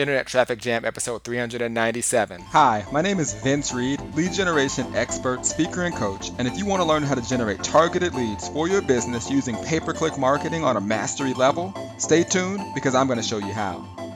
[0.00, 2.40] Internet Traffic Jam episode 397.
[2.40, 6.30] Hi, my name is Vince Reed, lead generation expert, speaker, and coach.
[6.38, 9.56] And if you want to learn how to generate targeted leads for your business using
[9.62, 13.36] pay per click marketing on a mastery level, stay tuned because I'm going to show
[13.36, 14.09] you how.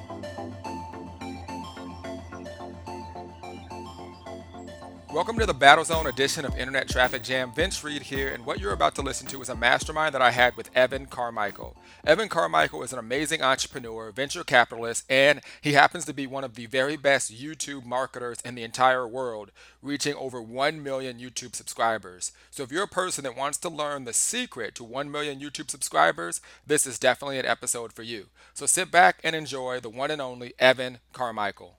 [5.14, 7.52] Welcome to the Battle Zone edition of Internet Traffic Jam.
[7.52, 10.32] Vince Reed here, and what you're about to listen to is a mastermind that I
[10.32, 11.76] had with Evan Carmichael.
[12.04, 16.56] Evan Carmichael is an amazing entrepreneur, venture capitalist, and he happens to be one of
[16.56, 22.32] the very best YouTube marketers in the entire world, reaching over 1 million YouTube subscribers.
[22.50, 25.70] So if you're a person that wants to learn the secret to 1 million YouTube
[25.70, 28.30] subscribers, this is definitely an episode for you.
[28.52, 31.76] So sit back and enjoy the one and only Evan Carmichael.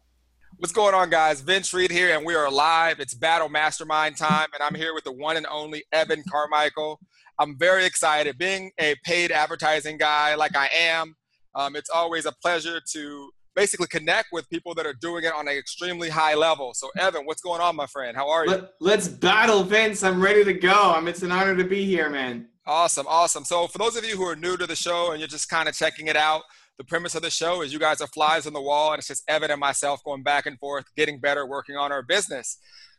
[0.57, 1.41] What's going on, guys?
[1.41, 3.01] Vince Reed here, and we are live.
[3.01, 6.97] It's Battle Mastermind time, and I'm here with the one and only Evan Carmichael.
[7.37, 8.37] I'm very excited.
[8.37, 11.13] Being a paid advertising guy like I am,
[11.55, 15.45] um, it's always a pleasure to basically connect with people that are doing it on
[15.49, 16.73] an extremely high level.
[16.73, 18.15] So, Evan, what's going on, my friend?
[18.15, 18.65] How are you?
[18.79, 20.03] Let, us battle, Vince.
[20.03, 20.93] I'm ready to go.
[20.95, 22.47] I'm, it's an honor to be here, man.
[22.65, 23.43] Awesome, awesome.
[23.43, 25.67] So, for those of you who are new to the show and you're just kind
[25.67, 26.43] of checking it out,
[26.77, 29.07] the premise of the show is you guys are flies on the wall, and it's
[29.07, 32.57] just Evan and myself going back and forth, getting better, working on our business.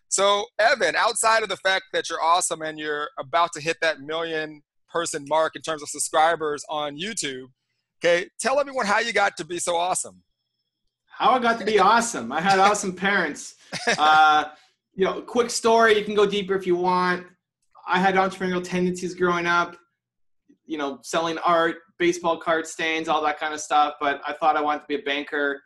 [0.09, 4.01] So, Evan, outside of the fact that you're awesome and you're about to hit that
[4.01, 7.47] million person mark in terms of subscribers on YouTube,
[7.99, 10.23] okay, tell everyone how you got to be so awesome.
[11.07, 12.31] How I got to be awesome.
[12.31, 13.57] I had awesome parents.
[13.99, 14.45] Uh,
[14.95, 15.99] you know, quick story.
[15.99, 17.27] You can go deeper if you want.
[17.87, 19.77] I had entrepreneurial tendencies growing up.
[20.67, 23.95] You know, selling art, baseball card stains, all that kind of stuff.
[24.01, 25.63] But I thought I wanted to be a banker.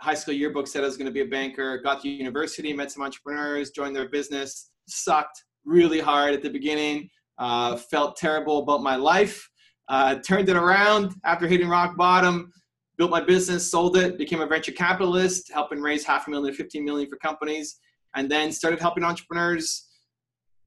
[0.00, 1.78] High school yearbook said I was going to be a banker.
[1.78, 4.70] Got to university, met some entrepreneurs, joined their business.
[4.88, 7.08] Sucked really hard at the beginning.
[7.38, 9.48] Uh, felt terrible about my life.
[9.88, 12.52] Uh, turned it around after hitting rock bottom.
[12.98, 16.56] Built my business, sold it, became a venture capitalist, helping raise half a million to
[16.56, 17.78] 15 million for companies,
[18.14, 19.88] and then started helping entrepreneurs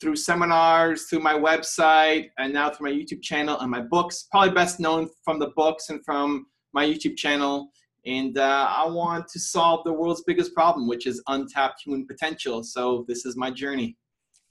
[0.01, 4.27] through seminars, through my website, and now through my YouTube channel and my books.
[4.31, 7.69] Probably best known from the books and from my YouTube channel.
[8.05, 12.63] And uh, I want to solve the world's biggest problem, which is untapped human potential.
[12.63, 13.97] So this is my journey.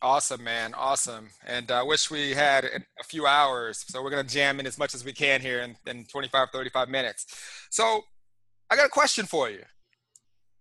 [0.02, 0.74] Awesome, man.
[0.74, 1.30] Awesome.
[1.46, 3.84] And I uh, wish we had a few hours.
[3.88, 6.48] So we're going to jam in as much as we can here in, in 25,
[6.52, 7.26] 35 minutes.
[7.70, 8.02] So
[8.70, 9.62] I got a question for you.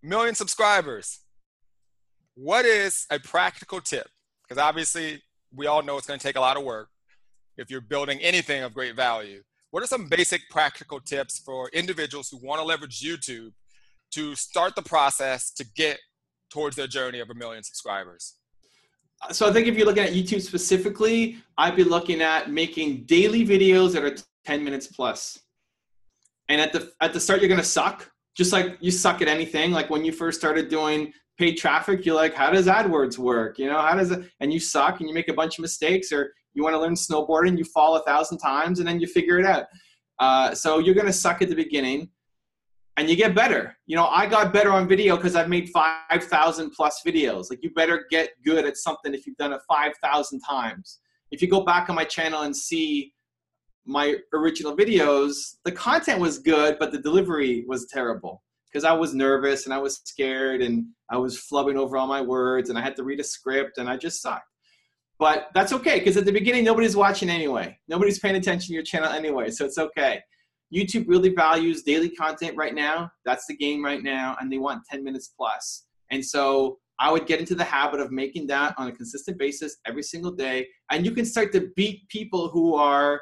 [0.02, 1.20] Million subscribers.
[2.36, 4.08] What is a practical tip
[4.54, 5.20] because obviously
[5.56, 6.90] we all know it's going to take a lot of work
[7.58, 9.42] if you're building anything of great value.
[9.72, 13.54] What are some basic practical tips for individuals who want to leverage YouTube
[14.12, 15.98] to start the process to get
[16.52, 18.36] towards their journey of a million subscribers?
[19.24, 23.06] Uh, so I think if you're looking at YouTube specifically, I'd be looking at making
[23.06, 24.16] daily videos that are
[24.46, 25.40] 10 minutes plus.
[26.48, 29.28] And at the at the start you're going to suck, just like you suck at
[29.28, 29.72] anything.
[29.72, 33.58] Like when you first started doing paid traffic, you're like, how does AdWords work?
[33.58, 36.12] You know, how does it, and you suck and you make a bunch of mistakes,
[36.12, 39.40] or you want to learn snowboarding, you fall a thousand times and then you figure
[39.40, 39.66] it out.
[40.20, 42.10] Uh, so you're going to suck at the beginning
[42.98, 43.76] and you get better.
[43.88, 47.50] You know, I got better on video because I've made 5,000 plus videos.
[47.50, 51.00] Like, you better get good at something if you've done it 5,000 times.
[51.32, 53.14] If you go back on my channel and see
[53.86, 59.14] my original videos, the content was good, but the delivery was terrible because I was
[59.14, 62.82] nervous and I was scared and I was flubbing over all my words and I
[62.82, 64.48] had to read a script and I just sucked.
[65.20, 67.78] But that's okay because at the beginning, nobody's watching anyway.
[67.88, 70.22] Nobody's paying attention to your channel anyway, so it's okay.
[70.76, 73.12] YouTube really values daily content right now.
[73.26, 75.86] That's the game right now, and they want 10 minutes plus.
[76.10, 79.78] And so I would get into the habit of making that on a consistent basis
[79.86, 80.68] every single day.
[80.92, 83.22] And you can start to beat people who are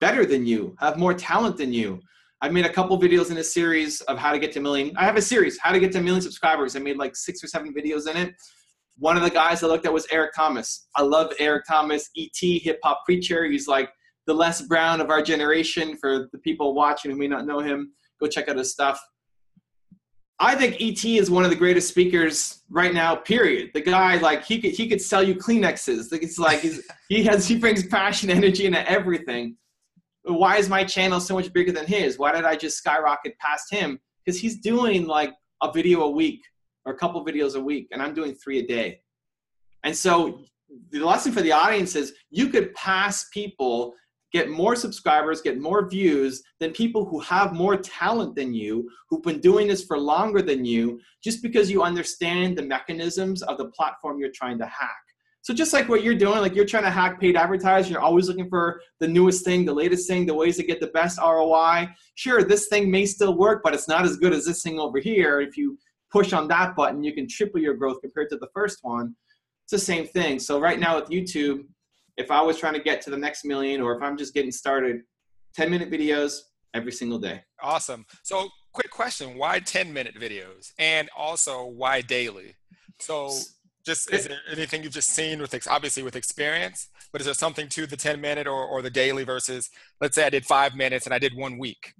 [0.00, 2.00] better than you, have more talent than you.
[2.44, 4.94] I've made a couple videos in a series of how to get to a million.
[4.98, 6.76] I have a series, how to get to a million subscribers.
[6.76, 8.34] I made like six or seven videos in it.
[8.98, 10.86] One of the guys I looked at was Eric Thomas.
[10.94, 13.46] I love Eric Thomas, ET, hip hop preacher.
[13.46, 13.88] He's like
[14.26, 15.96] the Les Brown of our generation.
[15.96, 19.00] For the people watching who may not know him, go check out his stuff.
[20.38, 23.16] I think ET is one of the greatest speakers right now.
[23.16, 23.70] Period.
[23.72, 26.12] The guy, like, he could he could sell you Kleenexes.
[26.12, 26.62] It's like
[27.08, 29.56] he has he brings passion, energy into everything
[30.24, 32.18] why is my channel so much bigger than his?
[32.18, 34.00] Why did I just skyrocket past him?
[34.24, 35.32] Because he's doing like
[35.62, 36.42] a video a week
[36.84, 39.00] or a couple videos a week, and I'm doing three a day.
[39.84, 40.40] And so
[40.90, 43.94] the lesson for the audience is you could pass people,
[44.32, 49.22] get more subscribers, get more views than people who have more talent than you, who've
[49.22, 53.66] been doing this for longer than you, just because you understand the mechanisms of the
[53.66, 55.04] platform you're trying to hack.
[55.44, 58.28] So just like what you're doing, like you're trying to hack paid advertising, you're always
[58.28, 61.86] looking for the newest thing, the latest thing, the ways to get the best ROI.
[62.14, 64.98] Sure, this thing may still work, but it's not as good as this thing over
[64.98, 65.42] here.
[65.42, 65.78] If you
[66.10, 69.14] push on that button, you can triple your growth compared to the first one.
[69.64, 70.38] It's the same thing.
[70.38, 71.66] So right now with YouTube,
[72.16, 74.50] if I was trying to get to the next million or if I'm just getting
[74.50, 75.02] started,
[75.56, 76.38] 10 minute videos
[76.72, 77.42] every single day.
[77.62, 78.06] Awesome.
[78.22, 80.72] So quick question, why 10 minute videos?
[80.78, 82.54] And also why daily?
[82.98, 83.30] So
[83.84, 87.68] just is there anything you've just seen with obviously with experience but is there something
[87.68, 89.70] to the 10 minute or, or the daily versus
[90.00, 91.94] let's say i did five minutes and i did one week.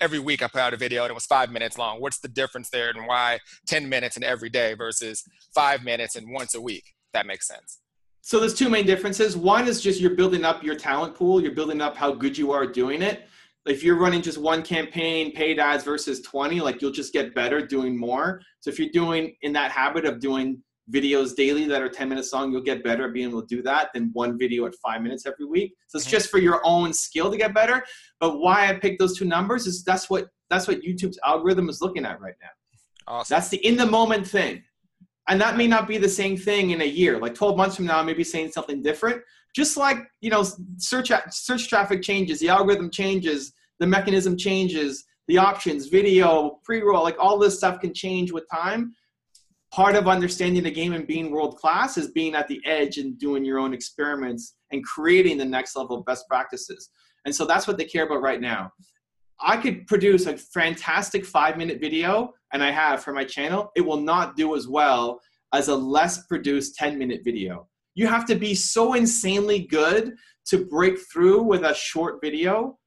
[0.00, 2.00] Every week i put out a video and it was five minutes long.
[2.00, 5.24] What's the difference there and why 10 minutes in every day versus
[5.54, 6.94] five minutes and once a week?
[7.14, 7.80] That makes sense.
[8.20, 9.34] So there's two main differences.
[9.36, 11.40] One is just you're building up your talent pool.
[11.40, 13.26] You're building up how good you are doing it.
[13.66, 17.66] If you're running just one campaign paid ads versus 20 like you'll just get better
[17.66, 18.42] doing more.
[18.60, 20.62] So if you're doing in that habit of doing
[20.92, 23.62] videos daily that are 10 minutes long, you'll get better at being able to do
[23.62, 25.74] that than one video at five minutes every week.
[25.86, 27.84] So it's just for your own skill to get better.
[28.20, 31.82] But why I picked those two numbers is that's what that's what YouTube's algorithm is
[31.82, 32.48] looking at right now.
[33.06, 33.34] Awesome.
[33.34, 34.62] That's the in the moment thing.
[35.28, 37.18] And that may not be the same thing in a year.
[37.18, 39.20] Like 12 months from now, maybe saying something different.
[39.54, 40.42] Just like, you know,
[40.78, 47.16] search search traffic changes, the algorithm changes, the mechanism changes, the options, video, pre-roll, like
[47.18, 48.94] all this stuff can change with time
[49.72, 53.18] part of understanding the game and being world class is being at the edge and
[53.18, 56.90] doing your own experiments and creating the next level of best practices.
[57.24, 58.72] And so that's what they care about right now.
[59.40, 63.70] I could produce a fantastic five minute video, and I have for my channel.
[63.76, 65.20] It will not do as well
[65.52, 67.68] as a less produced 10 minute video.
[67.94, 70.14] You have to be so insanely good
[70.46, 72.78] to break through with a short video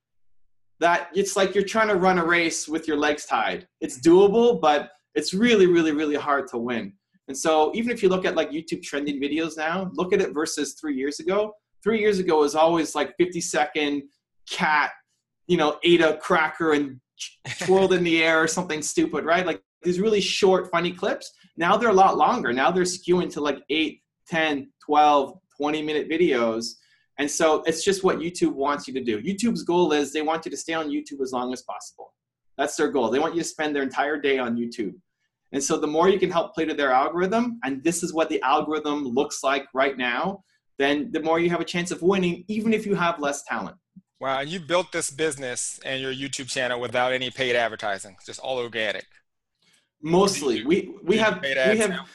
[0.79, 3.67] that it's like you're trying to run a race with your legs tied.
[3.81, 6.93] It's doable, but it's really, really, really hard to win.
[7.27, 10.33] And so even if you look at like YouTube trending videos now, look at it
[10.33, 11.53] versus three years ago.
[11.83, 14.03] Three years ago was always like 50 second
[14.49, 14.91] cat,
[15.47, 16.99] you know, ate a cracker and
[17.61, 19.45] twirled in the air or something stupid, right?
[19.45, 21.31] Like these really short, funny clips.
[21.57, 22.53] Now they're a lot longer.
[22.53, 26.73] Now they're skewing to like 8, 10, 12, 20 minute videos.
[27.17, 29.21] And so it's just what YouTube wants you to do.
[29.21, 32.13] YouTube's goal is they want you to stay on YouTube as long as possible.
[32.57, 33.09] That's their goal.
[33.09, 34.93] They want you to spend their entire day on YouTube.
[35.51, 38.29] And so the more you can help play to their algorithm, and this is what
[38.29, 40.43] the algorithm looks like right now,
[40.77, 43.77] then the more you have a chance of winning, even if you have less talent.
[44.19, 48.39] Wow, and you built this business and your YouTube channel without any paid advertising, just
[48.39, 49.05] all organic.
[50.03, 52.05] Mostly, we we have we have now?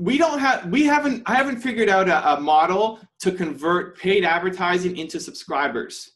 [0.00, 4.24] we don't have we haven't I haven't figured out a, a model to convert paid
[4.24, 6.12] advertising into subscribers,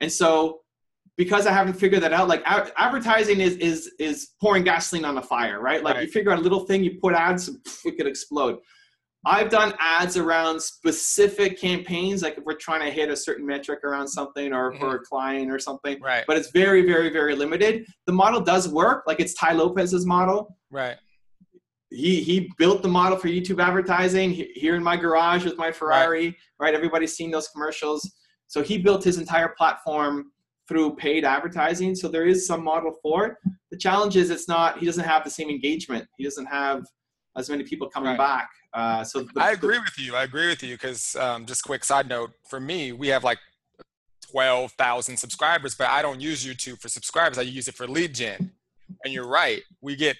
[0.00, 0.60] and so
[1.16, 2.28] because I haven't figured that out.
[2.28, 5.82] Like advertising is is is pouring gasoline on a fire, right?
[5.82, 6.06] Like right.
[6.06, 7.48] you figure out a little thing, you put ads,
[7.84, 8.58] it could explode.
[9.26, 13.84] I've done ads around specific campaigns, like if we're trying to hit a certain metric
[13.84, 14.80] around something or mm-hmm.
[14.80, 16.00] for a client or something.
[16.00, 16.24] Right.
[16.26, 17.84] But it's very, very, very limited.
[18.06, 19.04] The model does work.
[19.06, 20.56] Like it's Tai Lopez's model.
[20.70, 20.96] Right.
[21.90, 26.26] He he built the model for YouTube advertising here in my garage with my Ferrari.
[26.26, 26.34] Right.
[26.58, 26.74] right?
[26.74, 28.10] Everybody's seen those commercials.
[28.46, 30.32] So he built his entire platform
[30.70, 31.96] through paid advertising.
[31.96, 33.34] So there is some model for it.
[33.72, 36.06] The challenge is it's not, he doesn't have the same engagement.
[36.16, 36.84] He doesn't have
[37.36, 38.18] as many people coming right.
[38.18, 38.48] back.
[38.72, 40.14] Uh, so the, I agree with you.
[40.14, 43.38] I agree with you because um, just quick side note for me, we have like
[44.30, 47.36] 12,000 subscribers, but I don't use YouTube for subscribers.
[47.36, 48.52] I use it for lead gen.
[49.04, 49.62] And you're right.
[49.80, 50.18] We get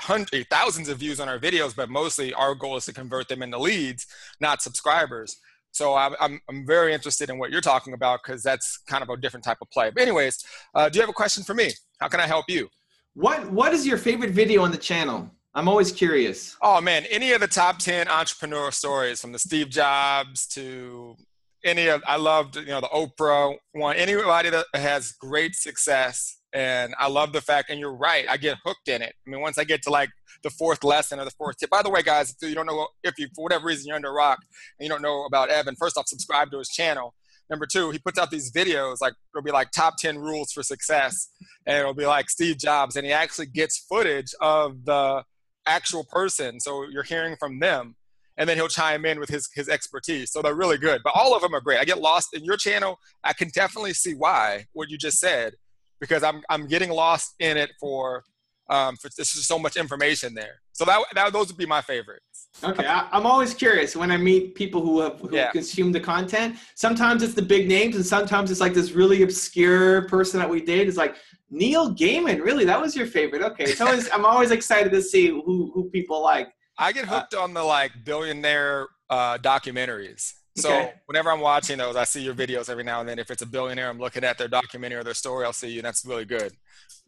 [0.00, 3.42] hundreds, thousands of views on our videos, but mostly our goal is to convert them
[3.42, 4.08] into leads,
[4.40, 5.36] not subscribers.
[5.72, 9.08] So I'm, I'm, I'm very interested in what you're talking about because that's kind of
[9.10, 9.90] a different type of play.
[9.90, 10.44] But anyways,
[10.74, 11.70] uh, do you have a question for me?
[12.00, 12.68] How can I help you?
[13.14, 15.30] What What is your favorite video on the channel?
[15.54, 16.56] I'm always curious.
[16.62, 21.16] Oh man, any of the top ten entrepreneur stories, from the Steve Jobs to
[21.64, 23.96] any of I loved you know the Oprah one.
[23.96, 28.56] Anybody that has great success and I love the fact, and you're right, I get
[28.64, 29.14] hooked in it.
[29.26, 30.10] I mean, once I get to like
[30.42, 31.70] the fourth lesson or the fourth tip.
[31.70, 34.12] By the way, guys, if you don't know, if you, for whatever reason, you're under
[34.12, 34.38] rock
[34.78, 37.14] and you don't know about Evan, first off, subscribe to his channel.
[37.50, 40.62] Number two, he puts out these videos, like it'll be like top 10 rules for
[40.62, 41.30] success.
[41.66, 45.24] And it'll be like Steve Jobs, and he actually gets footage of the
[45.66, 46.60] actual person.
[46.60, 47.94] So you're hearing from them.
[48.36, 50.30] And then he'll chime in with his, his expertise.
[50.30, 51.00] So they're really good.
[51.02, 51.80] But all of them are great.
[51.80, 53.00] I get lost in your channel.
[53.24, 55.54] I can definitely see why, what you just said
[56.00, 58.24] because I'm I'm getting lost in it for
[58.70, 60.60] um for there's just so much information there.
[60.72, 62.48] So that, that those would be my favorites.
[62.62, 65.50] Okay, I, am always curious when I meet people who have who yeah.
[65.50, 66.56] consume the content.
[66.74, 70.60] Sometimes it's the big names, and sometimes it's like this really obscure person that we
[70.60, 70.88] did.
[70.88, 71.16] It's like
[71.50, 72.42] Neil Gaiman.
[72.42, 73.42] Really, that was your favorite?
[73.42, 76.48] Okay, it's always I'm always excited to see who who people like.
[76.78, 80.34] I get uh, hooked uh, on the like billionaire uh, documentaries.
[80.58, 80.92] So Okay.
[81.06, 83.18] whenever I'm watching those, I see your videos every now and then.
[83.18, 85.78] If it's a billionaire, I'm looking at their documentary or their story, I'll see you,
[85.78, 86.52] and that's really good.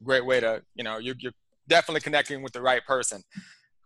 [0.05, 1.33] Great way to, you know, you're, you're
[1.67, 3.23] definitely connecting with the right person.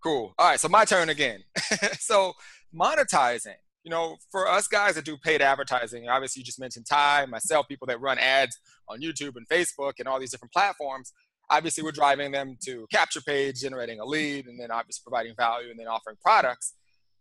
[0.02, 0.34] Cool.
[0.38, 1.42] All right, so my turn again.
[1.98, 2.34] so
[2.78, 3.54] monetizing,
[3.84, 7.66] you know, for us guys that do paid advertising, obviously you just mentioned Tai, myself,
[7.66, 11.12] people that run ads on YouTube and Facebook and all these different platforms.
[11.50, 15.70] Obviously, we're driving them to capture page, generating a lead, and then obviously providing value
[15.70, 16.74] and then offering products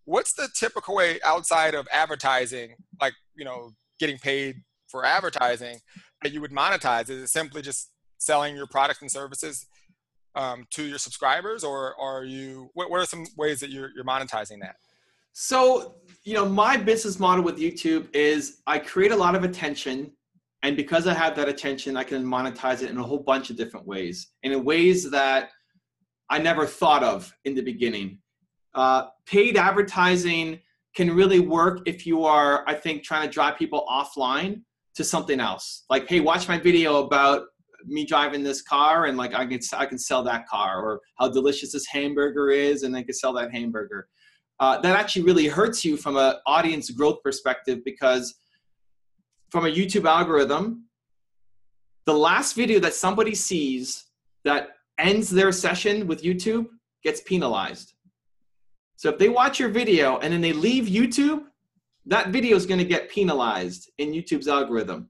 [0.05, 4.55] what's the typical way outside of advertising like you know getting paid
[4.87, 5.79] for advertising
[6.21, 9.65] that you would monetize is it simply just selling your products and services
[10.35, 14.05] um, to your subscribers or, are you what, what are some ways that you're, you're
[14.05, 14.75] monetizing that
[15.33, 20.11] So, you know, my business model with YouTube is I create a lot of attention.
[20.61, 23.57] And because I have that attention, I can monetize it in a whole bunch of
[23.57, 25.49] different ways and in ways that
[26.29, 28.19] I never thought of in the beginning.
[28.75, 30.59] Uh, paid advertising
[30.95, 34.61] can really work if you are, I think, trying to drive people offline
[34.95, 35.85] to something else.
[35.89, 37.45] Like, hey, watch my video about
[37.85, 41.29] me driving this car, and like I can I can sell that car, or how
[41.29, 44.07] delicious this hamburger is, and I can sell that hamburger.
[44.59, 48.35] Uh, that actually really hurts you from an audience growth perspective because
[49.49, 50.85] from a YouTube algorithm,
[52.05, 54.05] the last video that somebody sees
[54.45, 56.67] that ends their session with YouTube
[57.03, 57.93] gets penalized.
[58.95, 61.45] So if they watch your video and then they leave YouTube,
[62.05, 65.09] that video is going to get penalized in YouTube's algorithm.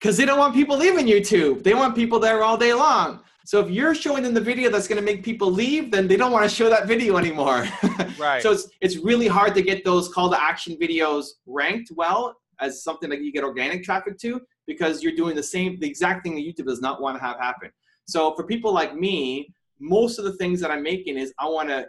[0.00, 1.62] Because they don't want people leaving YouTube.
[1.62, 3.20] They want people there all day long.
[3.44, 6.16] So if you're showing them the video that's going to make people leave, then they
[6.16, 7.66] don't want to show that video anymore.
[8.18, 8.42] Right.
[8.42, 12.82] so it's it's really hard to get those call to action videos ranked well as
[12.82, 16.34] something that you get organic traffic to because you're doing the same the exact thing
[16.34, 17.70] that YouTube does not want to have happen.
[18.06, 21.68] So for people like me, most of the things that I'm making is I want
[21.68, 21.86] to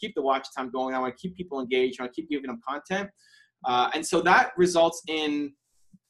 [0.00, 0.94] keep the watch time going.
[0.94, 2.00] I want to keep people engaged.
[2.00, 3.08] I want to keep giving them content.
[3.64, 5.52] Uh, and so that results in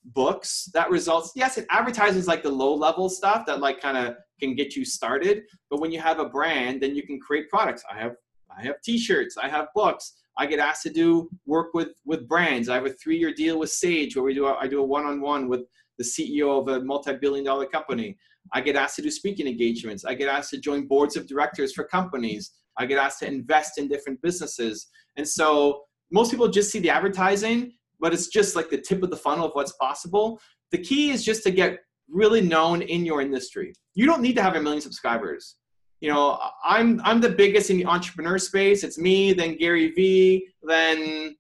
[0.07, 0.69] books.
[0.75, 4.55] That results, yes, it advertises like the low level stuff that like kind of can
[4.55, 5.43] get you started.
[5.71, 7.83] But when you have a brand, then you can create products.
[7.91, 8.13] I have
[8.57, 10.15] I have t-shirts, I have books.
[10.37, 12.69] I get asked to do work with with brands.
[12.69, 15.49] I have a three-year deal with Sage where we do a, I do a one-on-one
[15.49, 15.63] with
[15.99, 18.17] the CEO of a multi-billion dollar company.
[18.53, 20.05] I get asked to do speaking engagements.
[20.05, 22.53] I get asked to join boards of directors for companies.
[22.79, 24.89] I get asked to invest in different businesses.
[25.17, 29.11] And so most people just see the advertising, but it's just like the tip of
[29.11, 30.41] the funnel of what's possible.
[30.71, 33.73] The key is just to get really known in your industry.
[33.95, 35.57] You don't need to have a million subscribers.
[36.01, 38.85] You know, I'm I'm the biggest in the entrepreneur space.
[38.85, 41.35] It's me, then Gary Vee, then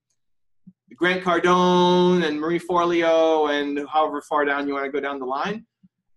[0.97, 5.27] Grant Cardone and Marie Forleo, and however far down you want to go down the
[5.27, 5.67] line.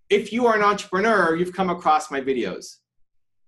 [0.10, 2.78] If you are an entrepreneur, you've come across my videos.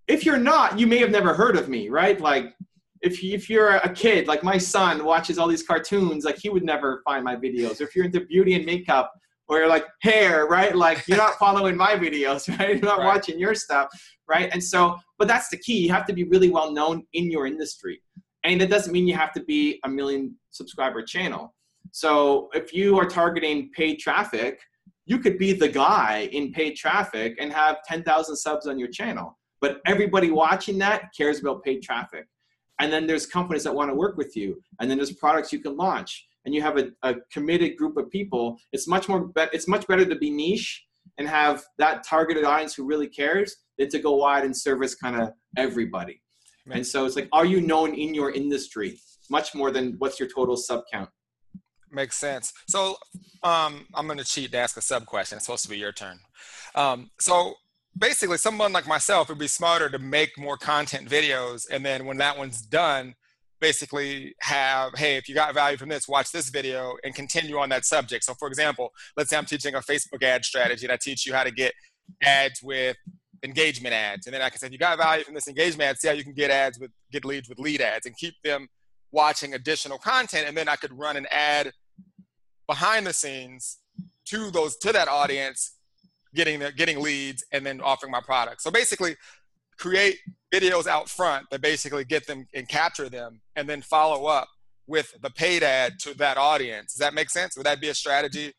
[0.07, 2.19] If you're not, you may have never heard of me, right?
[2.19, 2.53] Like
[3.01, 6.63] if if you're a kid, like my son watches all these cartoons, like he would
[6.63, 7.79] never find my videos.
[7.79, 9.11] Or if you're into beauty and makeup,
[9.47, 10.75] or you're like hair, right?
[10.75, 12.69] Like you're not following my videos, right?
[12.77, 13.05] You're not Right.
[13.05, 13.87] watching your stuff,
[14.27, 14.49] right?
[14.51, 15.79] And so, but that's the key.
[15.79, 18.01] You have to be really well known in your industry,
[18.43, 21.55] and it doesn't mean you have to be a million subscriber channel.
[21.91, 24.59] So if you are targeting paid traffic,
[25.09, 29.37] you could be the guy in paid traffic and have 10,000 subs on your channel.
[29.59, 32.27] But everybody watching that cares about paid traffic.
[32.79, 34.61] And then there's companies that want to work with you.
[34.79, 36.27] And then there's products you can launch.
[36.45, 38.57] And you have a, a committed group of people.
[38.71, 40.85] It's much more be- it's much better to be niche
[41.17, 45.19] and have that targeted audience who really cares than to go wide and service kind
[45.19, 46.21] of everybody.
[46.77, 48.99] And so it's like, are you known in your industry?
[49.29, 51.09] Much more than what's your total sub count.
[51.91, 52.53] Makes sense.
[52.67, 52.97] So
[53.43, 55.37] um, I'm going to cheat and ask a sub question.
[55.37, 56.19] It's supposed to be your turn.
[56.75, 57.55] Um, so
[57.97, 61.65] basically, someone like myself would be smarter to make more content videos.
[61.69, 63.15] And then when that one's done,
[63.59, 67.69] basically have, hey, if you got value from this, watch this video and continue on
[67.69, 68.23] that subject.
[68.23, 71.33] So, for example, let's say I'm teaching a Facebook ad strategy and I teach you
[71.33, 71.73] how to get
[72.23, 72.95] ads with
[73.43, 74.27] engagement ads.
[74.27, 76.13] And then I can say, if you got value from this engagement ad, see how
[76.13, 78.67] you can get ads with, get leads with lead ads and keep them
[79.11, 81.71] watching additional content and then i could run an ad
[82.67, 83.79] behind the scenes
[84.25, 85.75] to those to that audience
[86.35, 89.15] getting the, getting leads and then offering my product so basically
[89.77, 90.17] create
[90.53, 94.47] videos out front that basically get them and capture them and then follow up
[94.87, 97.93] with the paid ad to that audience does that make sense would that be a
[97.93, 98.51] strategy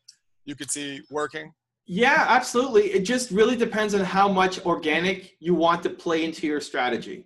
[0.45, 1.51] you could see working
[1.85, 2.93] Yeah, absolutely.
[2.93, 7.25] It just really depends on how much organic you want to play into your strategy.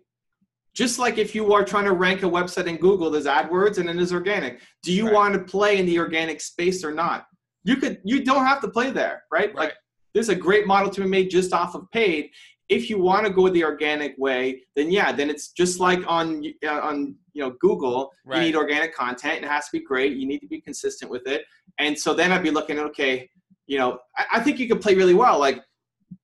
[0.75, 3.87] Just like if you are trying to rank a website in Google, there's AdWords and
[3.87, 4.59] then there's organic.
[4.83, 5.13] Do you Right.
[5.13, 7.27] want to play in the organic space or not?
[7.63, 9.47] You could you don't have to play there, right?
[9.47, 9.55] right.
[9.55, 9.73] Like
[10.13, 12.29] there's a great model to be made just off of paid.
[12.67, 14.41] if you want to go the organic way,
[14.75, 18.11] then yeah, then it's just like on uh, on you know Google.
[18.25, 18.37] Right.
[18.39, 19.35] You need organic content.
[19.37, 20.17] and It has to be great.
[20.17, 21.41] You need to be consistent with it.
[21.77, 23.29] And so then I'd be looking at okay,
[23.67, 25.37] you know, I, I think you could play really well.
[25.39, 25.57] Like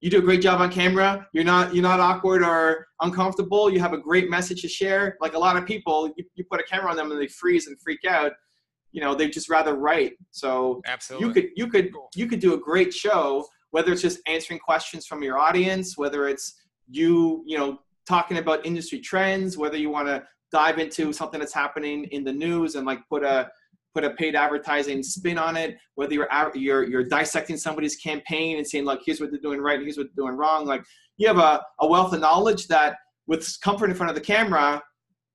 [0.02, 1.28] you do a great job on camera.
[1.32, 3.70] You're not you're not awkward or uncomfortable.
[3.72, 5.16] You have a great message to share.
[5.22, 7.68] Like a lot of people, you, you put a camera on them and they freeze
[7.68, 8.34] and freak out.
[8.92, 10.14] You know, they just rather write.
[10.32, 11.28] So Absolutely.
[11.28, 12.10] you could you could Cool.
[12.16, 16.28] you could do a great show whether it's just answering questions from your audience whether
[16.28, 21.40] it's you you know talking about industry trends whether you want to dive into something
[21.40, 23.50] that's happening in the news and like put a
[23.94, 28.68] put a paid advertising spin on it whether you're you're you're dissecting somebody's campaign and
[28.68, 30.84] saying like here's what they're doing right and here's what they're doing wrong like
[31.18, 32.96] you have a, a wealth of knowledge that
[33.28, 34.82] with comfort in front of the camera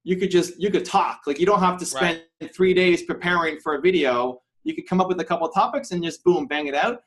[0.06, 1.22] you could just you could talk.
[1.26, 2.22] Like you don't have to spend
[2.54, 4.40] three days preparing for a video.
[4.62, 7.00] You could come up with a couple of topics and just boom bang it out.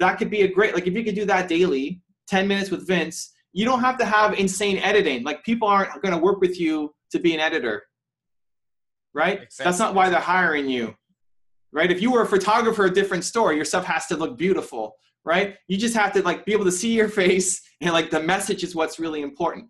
[0.00, 2.86] That could be a great like if you could do that daily 10 minutes with
[2.86, 5.24] vince you don't have to have insane editing.
[5.24, 7.82] Like people aren't going to work with you to be an editor
[9.14, 9.52] right?
[9.58, 10.94] That's not why they're hiring you
[11.72, 11.92] right?
[11.92, 15.56] If you were a photographer a different story your stuff has to look beautiful right?
[15.68, 18.62] You just have to like be able to see your face and like the message
[18.62, 19.66] is what's really important.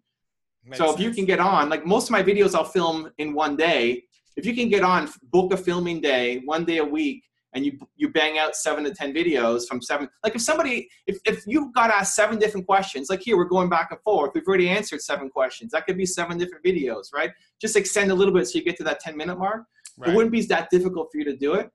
[0.64, 3.32] Makes so if you can get on, like most of my videos, I'll film in
[3.32, 4.04] one day.
[4.36, 7.78] If you can get on, book a filming day, one day a week, and you
[7.96, 10.08] you bang out seven to ten videos from seven.
[10.22, 13.68] Like if somebody, if if you got asked seven different questions, like here we're going
[13.68, 15.72] back and forth, we've already answered seven questions.
[15.72, 17.30] That could be seven different videos, right?
[17.60, 19.64] Just extend a little bit so you get to that ten minute mark.
[19.98, 20.10] Right.
[20.10, 21.70] It wouldn't be that difficult for you to do it.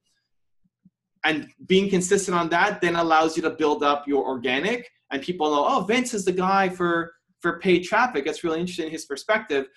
[1.26, 5.50] And being consistent on that then allows you to build up your organic, and people
[5.50, 8.26] know, oh, Vince is the guy for for paid traffic.
[8.26, 9.68] That's really interesting his perspective.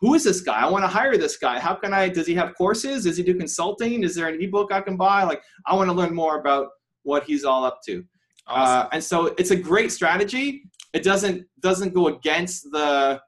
[0.00, 0.60] Who is this guy?
[0.60, 1.58] I want to hire this guy.
[1.58, 2.08] How can I?
[2.08, 3.04] Does he have courses?
[3.04, 4.04] Does he do consulting?
[4.04, 5.24] Is there an ebook I can buy?
[5.24, 6.68] Like, I want to learn more about
[7.02, 8.04] what he's all up to.
[8.46, 8.86] Awesome.
[8.86, 10.62] Uh, and so it's a great strategy.
[10.92, 13.20] It doesn't doesn't go against the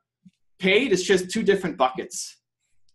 [0.59, 0.93] paid.
[0.93, 2.39] It's just two different buckets.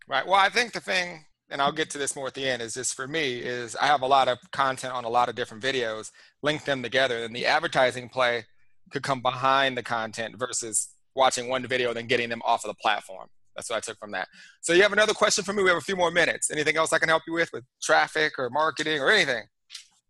[0.08, 0.26] Right.
[0.26, 2.76] Well, I think the thing, and I'll get to this more at the end, is
[2.76, 5.64] just for me is I have a lot of content on a lot of different
[5.64, 8.46] videos, link them together, and the advertising play
[8.92, 12.70] could come behind the content versus watching one video and then getting them off of
[12.70, 13.28] the platform.
[13.56, 14.28] That's what I took from that.
[14.62, 15.64] So you have another question for me?
[15.64, 16.52] We have a few more minutes.
[16.52, 19.44] Anything else I can help you with with traffic or marketing or anything?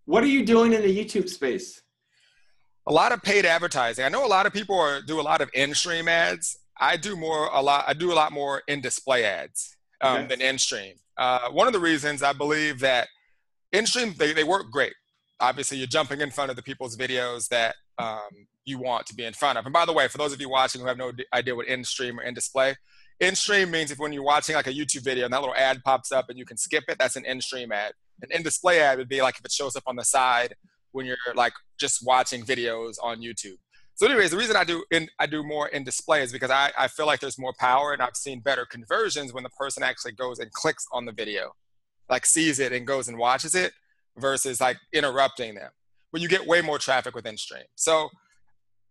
[0.05, 1.81] What are you doing in the YouTube space?
[2.87, 4.05] a lot of paid advertising.
[4.05, 6.59] I know a lot of people are, do a lot of in-stream ads.
[6.79, 7.85] I do more a lot.
[7.87, 10.27] I do a lot more in-display ads um, Okay.
[10.27, 10.93] than in-stream.
[11.17, 13.07] Uh, one of the reasons I believe that
[13.71, 14.93] in-stream they, they work great.
[15.39, 18.19] Obviously, you're jumping in front of the people's videos that um,
[18.65, 19.65] you want to be in front of.
[19.65, 22.19] And by the way, for those of you watching who have no idea what in-stream
[22.19, 22.75] or in-display,
[23.19, 26.11] in-stream means if when you're watching like a YouTube video and that little ad pops
[26.11, 27.93] up and you can skip it, that's an in-stream ad.
[28.21, 30.55] An in-display ad would be like if it shows up on the side
[30.91, 33.57] when you're like just watching videos on YouTube.
[33.95, 36.71] So, anyways, the reason I do in I do more in display is because I,
[36.77, 40.11] I feel like there's more power and I've seen better conversions when the person actually
[40.11, 41.53] goes and clicks on the video,
[42.09, 43.71] like sees it and goes and watches it
[44.17, 45.71] versus like interrupting them.
[46.11, 47.63] But you get way more traffic with in stream.
[47.75, 48.09] So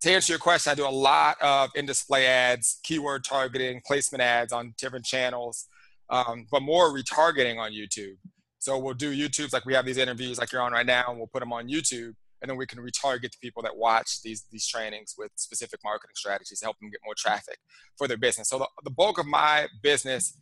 [0.05, 4.21] to answer your question, I do a lot of in display ads, keyword targeting, placement
[4.21, 5.67] ads on different channels,
[6.11, 8.17] um, but more retargeting on YouTube.
[8.59, 11.17] So we'll do YouTube's like we have these interviews like you're on right now, and
[11.17, 12.13] we'll put them on YouTube,
[12.43, 16.15] and then we can retarget the people that watch these these trainings with specific marketing
[16.17, 17.57] strategies to help them get more traffic
[17.97, 18.51] for their business.
[18.51, 20.37] So the, the bulk of my business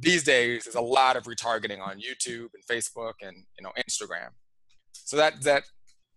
[0.00, 4.30] these days is a lot of retargeting on YouTube and Facebook and you know Instagram.
[4.92, 5.64] So that that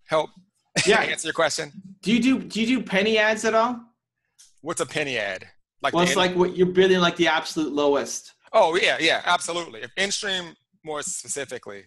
[0.08, 0.30] help
[0.86, 1.02] Yeah.
[1.02, 1.72] answer your question.
[2.02, 3.80] Do you do do you do penny ads at all?
[4.62, 5.48] What's a penny ad?
[5.82, 8.34] Like Well, it's like what you're bidding like the absolute lowest.
[8.52, 9.82] Oh yeah, yeah, absolutely.
[9.82, 11.84] If in-stream more specifically,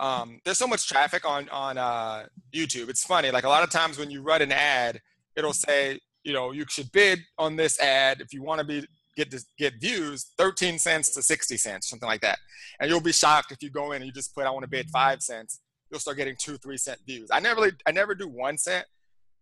[0.00, 2.88] um, there's so much traffic on on uh, YouTube.
[2.88, 3.30] It's funny.
[3.30, 5.00] Like a lot of times when you run an ad,
[5.36, 8.86] it'll say, you know, you should bid on this ad if you want to be
[9.18, 12.38] get to get views, 13 cents to 60 cents, something like that.
[12.80, 14.70] And you'll be shocked if you go in and you just put, I want to
[14.70, 15.60] bid five cents.
[15.90, 17.30] You'll start getting two, three cent views.
[17.32, 18.84] I never, really, I never do one cent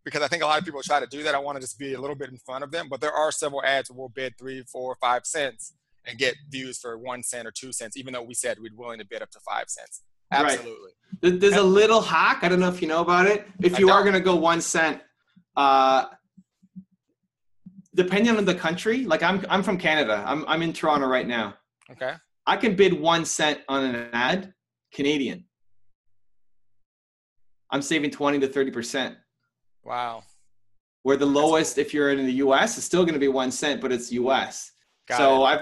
[0.05, 1.35] because I think a lot of people try to do that.
[1.35, 2.87] I want to just be a little bit in front of them.
[2.89, 5.75] But there are several ads where we'll bid three, four, five cents
[6.07, 9.01] and get views for one cent or two cents, even though we said we'd willing
[9.01, 10.03] to bid up to five cents.
[10.31, 10.91] Absolutely.
[11.21, 12.41] There- There's a little hack.
[12.43, 13.47] I don't know if you know about it.
[13.61, 15.01] If you are going to go one cent,
[15.57, 16.05] uh,
[17.95, 20.23] depending on the country, like I'm, I'm from Canada.
[20.27, 21.55] I'm, I'm in Toronto right now.
[21.91, 22.13] Okay.
[22.47, 24.53] I can bid one cent on an ad,
[24.93, 25.45] Canadian.
[27.71, 29.17] I'm saving 20 to 30 percent.
[29.85, 30.25] Wow.
[31.03, 33.81] Where the lowest, if you're in the U.S., is still going to be one cent,
[33.81, 34.73] but it's U.S.
[35.09, 35.45] Got so.
[35.45, 35.61] I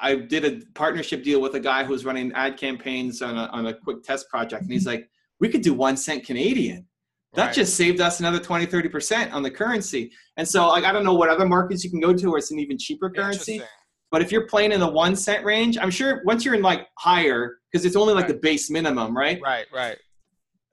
[0.00, 3.66] I did a partnership deal with a guy who's running ad campaigns on a, on
[3.66, 5.08] a quick test project, and he's like,
[5.38, 6.86] "We could do one cent Canadian."
[7.34, 7.54] That Right.
[7.54, 10.10] just saved us another 20, 30% on the currency.
[10.36, 12.50] And so like I don't know what other markets you can go to where it's
[12.50, 13.62] an even cheaper currency.
[14.10, 16.88] But if you're playing in the one cent range, I'm sure once you're in like
[16.98, 18.32] higher, because it's only like Right.
[18.34, 19.40] the base minimum, right?
[19.40, 19.96] Right, right.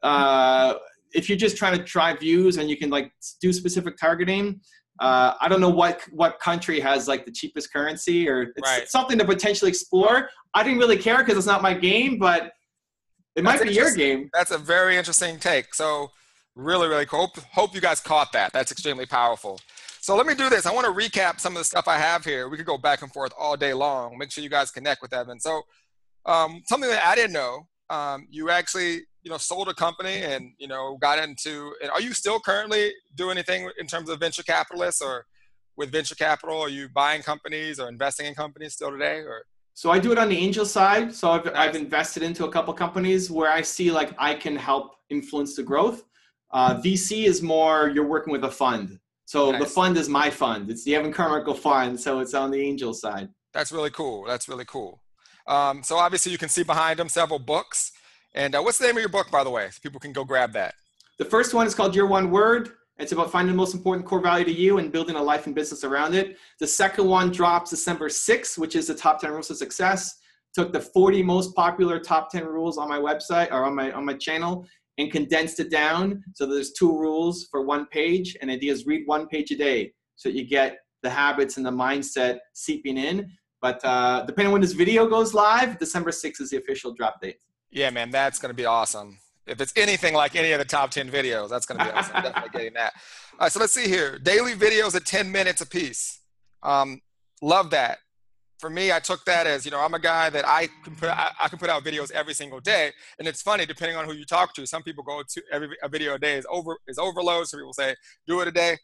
[0.04, 0.76] Uh,
[1.14, 4.60] if you're just trying to drive views and you can like do specific targeting,
[5.00, 8.88] uh, I don't know what what country has like the cheapest currency or it's Right.
[8.90, 10.30] something to potentially explore.
[10.54, 12.52] I didn't really care because it's not my game, but
[13.36, 14.30] it might be your game.
[14.34, 15.76] That's a very interesting take.
[15.76, 16.10] So,
[16.56, 17.28] really, really cool.
[17.28, 18.52] Hope, hope you guys caught that.
[18.52, 19.60] That's extremely powerful.
[20.02, 20.66] So, let me do this.
[20.66, 22.50] I want to recap some of the stuff I have here.
[22.50, 24.18] We could go back and forth all day long.
[24.18, 25.40] Make sure you guys connect with Evan.
[25.40, 25.62] So,
[26.26, 30.54] um, something that I didn't know, um, you actually, you know, sold a company and
[30.58, 31.74] you know got into.
[31.82, 35.26] And are you still currently doing anything in terms of venture capitalists or
[35.76, 36.62] with venture capital?
[36.62, 39.18] Are you buying companies or investing in companies still today?
[39.18, 41.14] Or So I do it on the angel side.
[41.14, 41.56] So I've, Nice.
[41.56, 45.64] I've invested into a couple companies where I see like I can help influence the
[45.64, 46.06] growth.
[46.52, 48.98] Uh, VC is more you're working with a fund.
[49.26, 50.72] So the fund is my fund.
[50.72, 52.00] It's the Evan Carmichael Fund.
[52.00, 53.28] So it's on the angel side.
[53.54, 54.24] That's really cool.
[54.26, 55.02] That's really cool.
[55.48, 57.92] Um, so obviously you can see behind him several books.
[58.38, 59.68] And uh, what's the name of your book, by the way?
[59.72, 60.76] So people can go grab that.
[61.18, 62.70] The first one is called Your One Word.
[63.00, 65.56] It's about finding the most important core value to you and building a life and
[65.56, 66.38] business around it.
[66.60, 70.20] The second one drops December 6th, which is the top 10 rules of success.
[70.54, 74.06] Took the 40 most popular top 10 rules on my website or on my on
[74.06, 74.68] my channel
[75.00, 76.24] and condensed it down.
[76.36, 79.94] So there's two rules for one page, and idea is read one page a day
[80.16, 83.32] so you get the habits and the mindset seeping in.
[83.64, 87.20] But uh, depending on when this video goes live, December 6th is the official drop
[87.20, 87.38] date.
[87.72, 89.20] Yeah, man, that's going to be awesome.
[89.46, 92.14] If it's anything like any of the top 10 videos, that's going to be awesome.
[92.22, 92.94] Definitely getting that.
[93.34, 94.20] All right, so let's see here.
[94.20, 96.20] Daily videos at 10 minutes apiece.
[96.64, 97.02] Um,
[97.42, 98.00] love that.
[98.60, 101.10] For me, I took that as, you know, I'm a guy that I can put,
[101.10, 102.92] I, I can put out videos every single day.
[103.20, 105.88] And it's funny, depending on who you talk to, some people go to every a
[105.88, 107.48] video a day is over is overload.
[107.48, 108.78] Some people say, do it a day.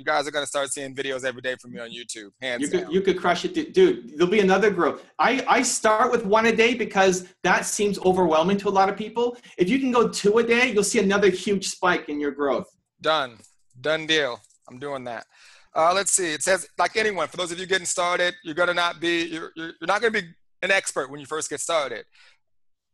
[0.00, 2.62] You guys are going to start seeing videos every day from me on YouTube, hands
[2.62, 2.84] You down.
[2.86, 3.74] could you could crush it, dude.
[3.74, 4.16] dude.
[4.16, 5.04] There'll be another growth.
[5.18, 8.96] I I start with one a day because that seems overwhelming to a lot of
[8.96, 9.36] people.
[9.58, 12.66] If you can go two a day, you'll see another huge spike in your growth.
[13.02, 13.36] Done.
[13.78, 14.40] Done deal.
[14.70, 15.26] I'm doing that.
[15.74, 16.32] Uh, let's see.
[16.32, 19.24] It says, like anyone, for those of you getting started, you're going to not be,
[19.24, 20.28] you're, you're, you're not going to be
[20.62, 22.06] an expert when you first get started.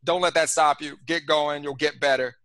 [0.03, 0.97] Don't let that stop you.
[1.05, 1.63] Get going.
[1.63, 2.35] You'll get better.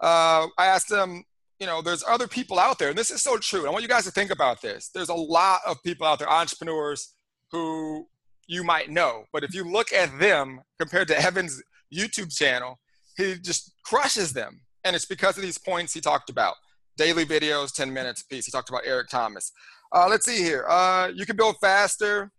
[0.00, 1.22] Uh, I asked them,
[1.60, 3.66] you know, there's other people out there, and this is so true.
[3.66, 4.90] I want you guys to think about this.
[4.94, 7.14] There's a lot of people out there, entrepreneurs,
[7.50, 8.06] who
[8.46, 11.62] you might know, but if you look at them compared to Evan's
[11.94, 12.78] YouTube channel,
[13.16, 14.60] he just crushes them.
[14.84, 16.54] And it's because of these points he talked about
[16.96, 18.46] daily videos, 10 minutes a piece.
[18.46, 19.52] He talked about Eric Thomas.
[19.94, 20.66] Uh, let's see here.
[20.68, 22.30] Uh, you can build faster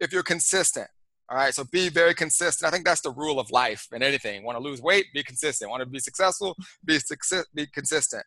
[0.00, 0.88] if you're consistent.
[1.30, 2.66] All right, so be very consistent.
[2.66, 4.44] I think that's the rule of life and anything.
[4.44, 5.06] Want to lose weight?
[5.12, 5.70] Be consistent.
[5.70, 6.56] Want to be successful?
[6.84, 6.98] Be
[7.54, 8.24] be consistent.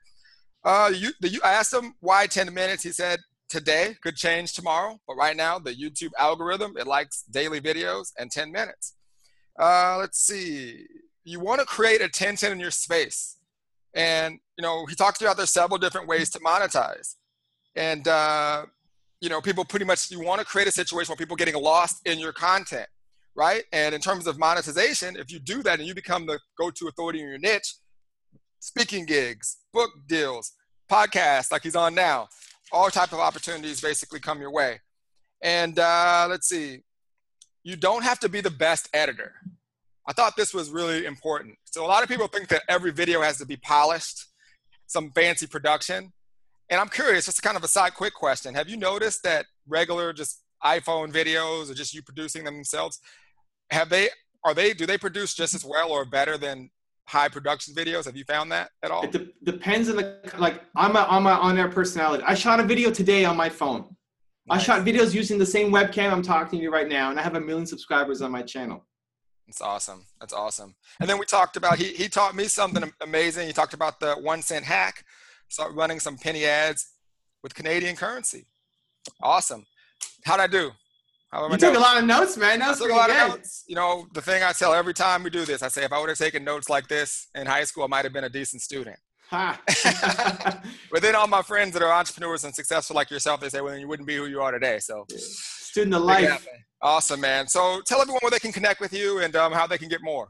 [0.64, 2.84] Uh, you, the, I asked him why 10 minutes.
[2.84, 3.20] He said
[3.50, 8.32] today could change tomorrow, but right now the YouTube algorithm it likes daily videos and
[8.32, 8.96] 10 minutes.
[9.60, 10.86] Uh, let's see.
[11.24, 13.38] You want to create attention in your space,
[13.94, 17.16] and you know he talks about there's several different ways to monetize,
[17.76, 18.66] and uh,
[19.20, 22.08] you know people pretty much you want to create a situation where people getting lost
[22.08, 22.88] in your content,
[23.36, 23.66] right?
[23.72, 27.22] And in terms of monetization, if you do that and you become the go-to authority
[27.22, 27.76] in your niche,
[28.62, 30.54] speaking gigs, book deals,
[30.90, 32.30] podcasts like he's on now,
[32.72, 34.80] all type of opportunities basically come your way.
[35.42, 36.84] And uh, let's see,
[37.64, 39.34] you don't have to be the best editor.
[40.08, 41.56] I thought this was really important.
[41.66, 44.28] So a lot of people think that every video has to be polished,
[44.88, 46.14] some fancy production.
[46.70, 48.56] And I'm curious, just kind of a side quick question.
[48.56, 53.00] Have you noticed that regular just iPhone videos or just you producing them themselves,
[53.72, 54.10] have they
[54.44, 56.70] are they do they produce just as well or better than
[57.12, 58.06] high production videos?
[58.06, 59.04] Have you found that at all?
[59.04, 60.64] It de- depends on the like.
[60.76, 62.24] I'm a I'm a on air personality.
[62.26, 63.96] I shot a video today on my phone.
[64.50, 67.24] I shot videos using the same webcam I'm talking to you right now, and I
[67.24, 68.86] have a million subscribers on my channel.
[69.48, 70.06] That's awesome.
[70.20, 70.76] That's awesome.
[71.00, 73.48] And then we talked about he he taught me something amazing.
[73.48, 75.04] He talked about the one cent hack.
[75.50, 76.88] Start running some penny ads
[77.44, 78.48] with Canadian currency.
[79.22, 79.66] Awesome.
[80.24, 80.72] How'd I do?
[81.34, 82.62] I You took a lot of notes, man.
[82.62, 83.22] I took a lot good.
[83.22, 83.64] of notes.
[83.68, 86.00] You know, the thing I tell every time we do this, I say if I
[86.00, 88.62] would have taken notes like this in high school, I might have been a decent
[88.62, 88.98] student.
[89.30, 89.62] Ha.
[90.92, 93.72] But then all my friends that are entrepreneurs and successful like yourself, they say, well,
[93.72, 94.80] then you wouldn't be who you are today.
[94.80, 96.46] So Student of life.
[96.82, 97.48] Awesome, man.
[97.48, 100.02] So tell everyone where they can connect with you and um, how they can get
[100.04, 100.30] more.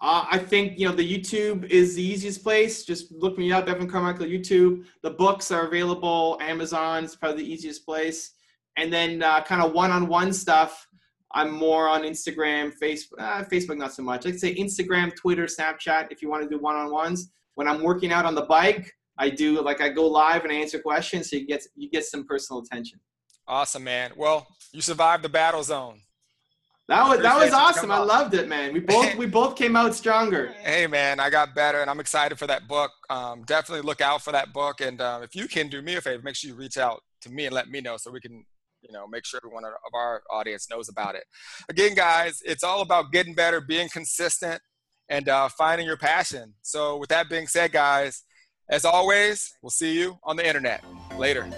[0.00, 2.84] Uh, I think you know the YouTube is the easiest place.
[2.84, 4.84] Just look me up, Evan Carmichael YouTube.
[5.02, 6.38] The books are available.
[6.40, 8.32] Amazon's probably the easiest place.
[8.76, 10.86] And then uh, kind of one-on-one stuff.
[11.34, 13.18] I'm more on Instagram, Facebook.
[13.18, 14.26] Uh, Facebook, not so much.
[14.26, 16.08] I'd say Instagram, Twitter, Snapchat.
[16.10, 19.60] If you want to do one-on-ones, when I'm working out on the bike, I do
[19.62, 22.62] like I go live and I answer questions, so you get you get some personal
[22.62, 22.98] attention.
[23.46, 24.12] Awesome, man.
[24.16, 26.00] Well, you survived the battle zone.
[26.88, 27.90] That was that was awesome.
[27.90, 28.72] I loved it, man.
[28.72, 30.52] We both we both came out stronger.
[30.62, 32.90] Hey, man, I got better, and I'm excited for that book.
[33.08, 36.00] Um, definitely look out for that book, and um, if you can do me a
[36.00, 38.44] favor, make sure you reach out to me and let me know so we can,
[38.82, 41.24] you know, make sure everyone of our audience knows about it.
[41.68, 44.60] Again, guys, it's all about getting better, being consistent,
[45.08, 46.54] and uh, finding your passion.
[46.62, 48.22] So, with that being said, guys,
[48.68, 50.84] as always, we'll see you on the internet
[51.18, 51.48] later.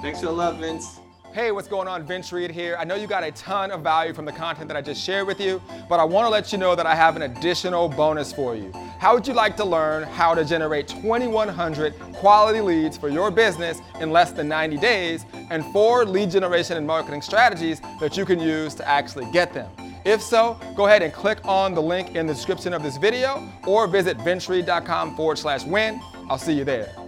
[0.00, 0.98] Thanks for the love, Vince.
[1.34, 2.04] Hey, what's going on?
[2.04, 2.76] Vince Reed here.
[2.78, 5.26] I know you got a ton of value from the content that I just shared
[5.26, 8.32] with you, but I want to let you know that I have an additional bonus
[8.32, 8.70] for you.
[9.00, 13.80] How would you like to learn how to generate 2,100 quality leads for your business
[13.98, 18.38] in less than 90 days and four lead generation and marketing strategies that you can
[18.38, 19.68] use to actually get them?
[20.04, 23.42] If so, go ahead and click on the link in the description of this video
[23.66, 26.00] or visit vincereed.com forward slash win.
[26.30, 27.03] I'll see you there.